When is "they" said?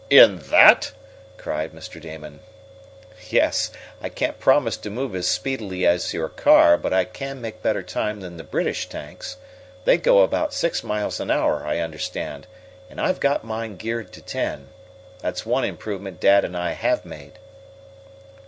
9.85-9.97